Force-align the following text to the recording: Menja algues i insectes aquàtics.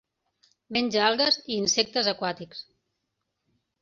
Menja 0.77 1.03
algues 1.09 1.37
i 1.43 1.59
insectes 1.65 2.11
aquàtics. 2.15 2.65